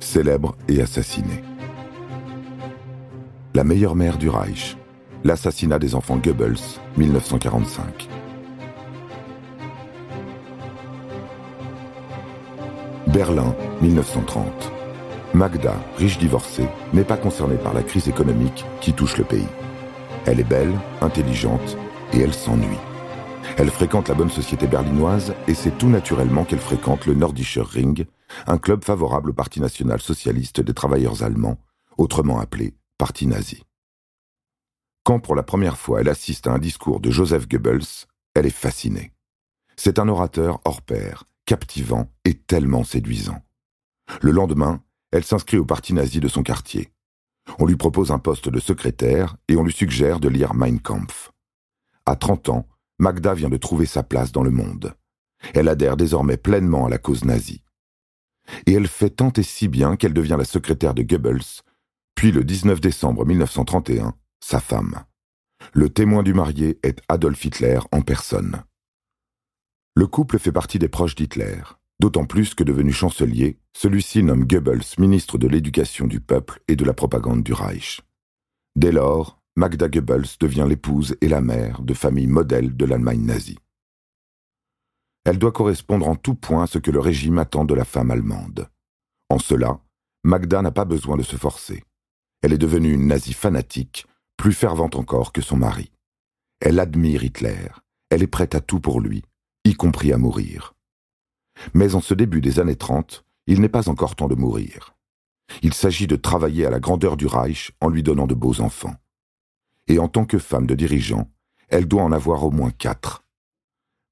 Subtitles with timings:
[0.00, 1.42] célèbre et assassiné.
[3.54, 4.76] La meilleure mère du Reich,
[5.24, 8.08] l'assassinat des enfants Goebbels, 1945.
[13.08, 14.72] Berlin, 1930.
[15.34, 19.46] Magda, riche divorcée, n'est pas concernée par la crise économique qui touche le pays.
[20.26, 21.76] Elle est belle, intelligente
[22.12, 22.89] et elle s'ennuie.
[23.56, 28.06] Elle fréquente la bonne société berlinoise et c'est tout naturellement qu'elle fréquente le Nordischer Ring,
[28.46, 31.58] un club favorable au Parti national socialiste des travailleurs allemands,
[31.98, 33.64] autrement appelé Parti nazi.
[35.04, 38.50] Quand pour la première fois elle assiste à un discours de Joseph Goebbels, elle est
[38.50, 39.12] fascinée.
[39.76, 43.42] C'est un orateur hors pair, captivant et tellement séduisant.
[44.20, 46.92] Le lendemain, elle s'inscrit au parti nazi de son quartier.
[47.58, 51.32] On lui propose un poste de secrétaire et on lui suggère de lire Mein Kampf.
[52.06, 52.68] À 30 ans,
[53.00, 54.94] Magda vient de trouver sa place dans le monde.
[55.54, 57.64] Elle adhère désormais pleinement à la cause nazie.
[58.66, 61.62] Et elle fait tant et si bien qu'elle devient la secrétaire de Goebbels,
[62.14, 65.02] puis le 19 décembre 1931, sa femme.
[65.72, 68.64] Le témoin du marié est Adolf Hitler en personne.
[69.94, 71.62] Le couple fait partie des proches d'Hitler.
[72.00, 76.84] D'autant plus que devenu chancelier, celui-ci nomme Goebbels ministre de l'Éducation du peuple et de
[76.84, 78.02] la propagande du Reich.
[78.76, 83.58] Dès lors, Magda Goebbels devient l'épouse et la mère de familles modèles de l'Allemagne nazie.
[85.24, 88.10] Elle doit correspondre en tout point à ce que le régime attend de la femme
[88.10, 88.68] allemande.
[89.28, 89.80] En cela,
[90.24, 91.84] Magda n'a pas besoin de se forcer.
[92.42, 94.06] Elle est devenue une nazie fanatique,
[94.36, 95.92] plus fervente encore que son mari.
[96.60, 97.68] Elle admire Hitler,
[98.08, 99.22] elle est prête à tout pour lui,
[99.64, 100.74] y compris à mourir.
[101.74, 104.94] Mais en ce début des années 30, il n'est pas encore temps de mourir.
[105.62, 108.94] Il s'agit de travailler à la grandeur du Reich en lui donnant de beaux enfants.
[109.88, 111.30] Et en tant que femme de dirigeant,
[111.68, 113.24] elle doit en avoir au moins quatre.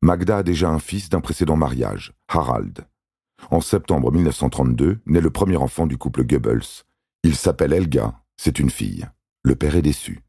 [0.01, 2.87] Magda a déjà un fils d'un précédent mariage, Harald.
[3.51, 6.85] En septembre 1932 naît le premier enfant du couple Goebbels.
[7.25, 9.07] Il s'appelle Helga, c'est une fille.
[9.43, 10.23] Le père est déçu.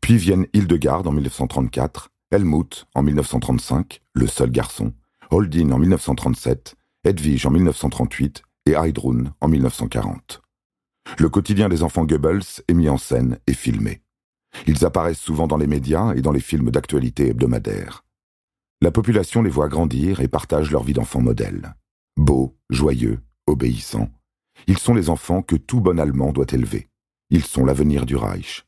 [0.00, 4.92] Puis viennent Hildegard en 1934, Helmut en 1935, le seul garçon,
[5.30, 10.42] Holdin en 1937, Edwige en 1938 et Heidrun en 1940.
[11.18, 14.00] Le quotidien des enfants Goebbels est mis en scène et filmé.
[14.66, 18.04] Ils apparaissent souvent dans les médias et dans les films d'actualité hebdomadaires.
[18.82, 21.74] La population les voit grandir et partage leur vie d'enfants modèles.
[22.16, 24.10] Beaux, joyeux, obéissants.
[24.66, 26.88] Ils sont les enfants que tout bon Allemand doit élever.
[27.30, 28.66] Ils sont l'avenir du Reich.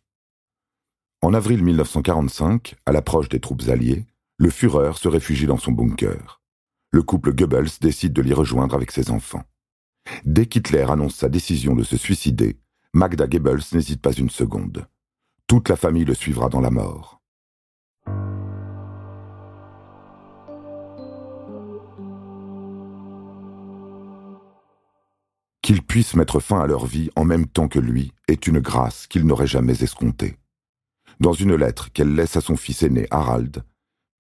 [1.23, 4.07] En avril 1945, à l'approche des troupes alliées,
[4.39, 6.43] le Führer se réfugie dans son bunker
[6.93, 9.45] le couple Goebbels décide de l'y rejoindre avec ses enfants.
[10.25, 12.59] Dès qu'Hitler annonce sa décision de se suicider,
[12.93, 14.87] Magda Goebbels n'hésite pas une seconde.
[15.53, 17.21] Toute la famille le suivra dans la mort.
[25.61, 29.07] Qu'ils puissent mettre fin à leur vie en même temps que lui est une grâce
[29.07, 30.39] qu'il n'aurait jamais escomptée.
[31.21, 33.63] Dans une lettre qu'elle laisse à son fils aîné Harald,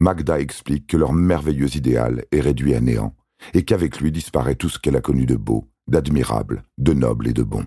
[0.00, 3.16] Magda explique que leur merveilleux idéal est réduit à néant,
[3.54, 7.32] et qu'avec lui disparaît tout ce qu'elle a connu de beau, d'admirable, de noble et
[7.32, 7.66] de bon.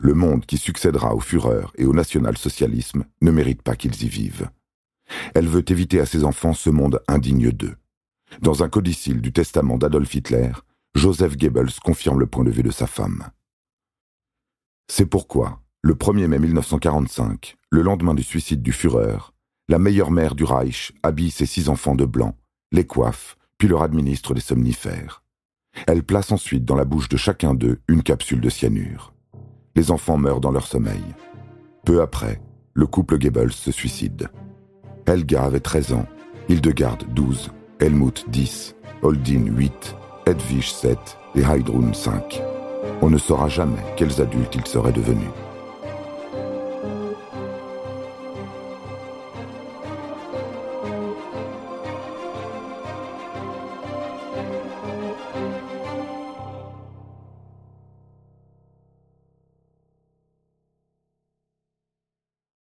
[0.00, 4.48] Le monde qui succédera au Führer et au national-socialisme ne mérite pas qu'ils y vivent.
[5.34, 7.76] Elle veut éviter à ses enfants ce monde indigne d'eux.
[8.40, 10.52] Dans un codicile du testament d'Adolf Hitler,
[10.94, 13.28] Joseph Goebbels confirme le point de vue de sa femme.
[14.88, 19.32] C'est pourquoi, le 1er mai 1945, le lendemain du suicide du Führer,
[19.68, 22.36] la meilleure mère du Reich habille ses six enfants de blanc,
[22.72, 25.22] les coiffe, puis leur administre des somnifères.
[25.86, 29.14] Elle place ensuite dans la bouche de chacun d'eux une capsule de cyanure.
[29.74, 31.02] Les enfants meurent dans leur sommeil.
[31.84, 32.40] Peu après,
[32.74, 34.28] le couple Goebbels se suicide.
[35.06, 36.06] Helga avait 13 ans,
[36.48, 37.50] Hildegard 12,
[37.80, 39.96] Helmut 10, Holdin 8,
[40.26, 40.98] Edwige 7
[41.34, 42.42] et Heidrun 5.
[43.00, 45.30] On ne saura jamais quels adultes ils seraient devenus.